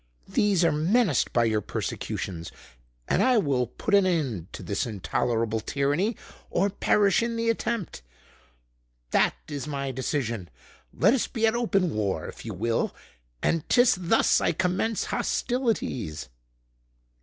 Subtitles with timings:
[0.27, 2.51] These are menaced by your persecutions:
[3.07, 8.01] and I will put an end to this intolerable tyranny—or perish in the attempt.
[9.11, 10.49] That is my decision.
[10.91, 12.95] Let us be at open war, if you will:
[13.43, 16.29] and 'tis thus I commence hostilities!"